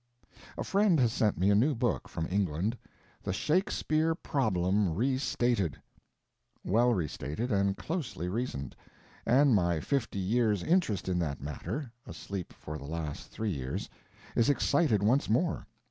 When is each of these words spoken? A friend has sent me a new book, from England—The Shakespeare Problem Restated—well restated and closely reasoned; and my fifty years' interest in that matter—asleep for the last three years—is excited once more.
A 0.57 0.63
friend 0.63 0.99
has 0.99 1.13
sent 1.13 1.37
me 1.37 1.51
a 1.51 1.55
new 1.55 1.75
book, 1.75 2.07
from 2.07 2.25
England—The 2.27 3.33
Shakespeare 3.33 4.15
Problem 4.15 4.95
Restated—well 4.95 6.91
restated 6.91 7.51
and 7.51 7.77
closely 7.77 8.27
reasoned; 8.27 8.75
and 9.27 9.53
my 9.53 9.79
fifty 9.79 10.17
years' 10.17 10.63
interest 10.63 11.07
in 11.07 11.19
that 11.19 11.39
matter—asleep 11.39 12.51
for 12.51 12.79
the 12.79 12.85
last 12.87 13.27
three 13.27 13.51
years—is 13.51 14.49
excited 14.49 15.03
once 15.03 15.29
more. 15.29 15.67